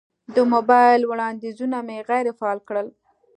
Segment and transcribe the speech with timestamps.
[0.35, 2.87] د موبایل وړاندیزونه مې غیر فعال کړل.